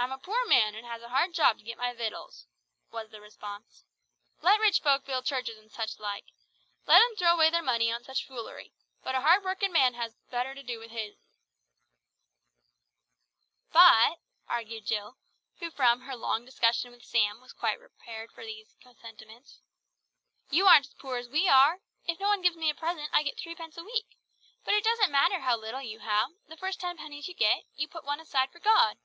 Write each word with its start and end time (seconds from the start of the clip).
"I'm 0.00 0.12
a 0.12 0.16
poor 0.18 0.46
man, 0.46 0.74
an' 0.74 0.84
has 0.84 1.02
a 1.02 1.10
hard 1.10 1.34
job 1.34 1.58
to 1.58 1.62
get 1.62 1.76
my 1.76 1.92
vittles," 1.92 2.46
was 2.90 3.10
the 3.10 3.20
response. 3.20 3.84
"Let 4.40 4.58
rich 4.58 4.80
folk 4.80 5.04
build 5.04 5.26
churches 5.26 5.58
and 5.58 5.70
such 5.70 5.98
like. 5.98 6.24
Let 6.86 7.02
'em 7.02 7.16
throw 7.16 7.34
away 7.34 7.50
their 7.50 7.62
money 7.62 7.92
on 7.92 8.02
such 8.02 8.24
foolery, 8.26 8.72
but 9.04 9.14
a 9.14 9.20
hard 9.20 9.44
workin' 9.44 9.70
man 9.72 9.92
has 9.92 10.14
better 10.30 10.54
to 10.54 10.62
do 10.62 10.78
with 10.78 10.90
his'n." 10.90 11.18
"But," 13.72 14.20
argued 14.48 14.86
Jill, 14.86 15.18
who 15.58 15.70
from 15.70 16.00
her 16.00 16.16
long 16.16 16.46
discussion 16.46 16.92
with 16.92 17.04
Sam 17.04 17.42
was 17.42 17.52
quite 17.52 17.78
prepared 17.78 18.32
for 18.32 18.42
these 18.42 18.74
sentiments, 19.02 19.60
"you 20.48 20.66
aren't 20.66 20.86
as 20.86 20.94
poor 20.94 21.18
as 21.18 21.28
we 21.28 21.46
are. 21.46 21.80
If 22.06 22.18
no 22.18 22.28
one 22.28 22.40
gives 22.40 22.56
me 22.56 22.70
a 22.70 22.74
present 22.74 23.10
I 23.12 23.22
get 23.22 23.36
threepence 23.38 23.76
a 23.76 23.84
week, 23.84 24.16
but 24.64 24.72
it 24.72 24.82
doesn't 24.82 25.12
matter 25.12 25.40
how 25.40 25.58
little 25.58 25.82
you 25.82 25.98
have, 25.98 26.30
the 26.48 26.56
first 26.56 26.80
ten 26.80 26.96
pennies 26.96 27.28
you 27.28 27.34
get, 27.34 27.64
you 27.74 27.86
put 27.86 28.04
one 28.06 28.18
aside 28.18 28.50
for 28.50 28.60
God. 28.60 28.96